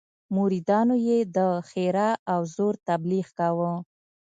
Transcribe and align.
مریدانو 0.35 0.95
یې 1.07 1.19
د 1.35 1.37
ښرا 1.69 2.09
او 2.33 2.41
زور 2.55 2.73
تبليغ 2.89 3.27
کاوه. 3.39 3.71